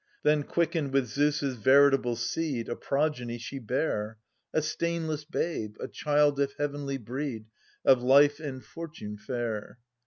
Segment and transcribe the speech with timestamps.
[0.23, 4.17] Then quickened with Zeus' veritable seed, A progeny she bare,
[4.51, 7.45] ^/:JCrX^ A stainless babe, a child of heavenly breed.
[7.85, 9.77] Of life and fortune fair.